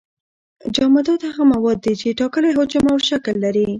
جامدات 0.75 1.21
هغه 1.29 1.43
مواد 1.53 1.77
دي 1.85 1.93
چې 2.01 2.17
ټاکلی 2.19 2.51
شکل 2.57 2.85
او 2.91 2.97
حجم 2.99 3.23
لري. 3.43 3.65